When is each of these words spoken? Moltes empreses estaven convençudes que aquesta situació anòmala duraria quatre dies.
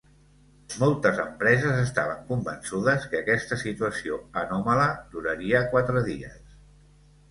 Moltes 0.83 1.19
empreses 1.23 1.83
estaven 1.83 2.25
convençudes 2.31 3.07
que 3.13 3.21
aquesta 3.23 3.61
situació 3.67 4.21
anòmala 4.45 4.93
duraria 5.17 5.67
quatre 5.77 6.09
dies. 6.13 6.57